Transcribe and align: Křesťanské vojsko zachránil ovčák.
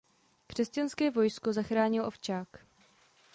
Křesťanské 0.47 1.11
vojsko 1.11 1.53
zachránil 1.53 2.05
ovčák. 2.05 2.65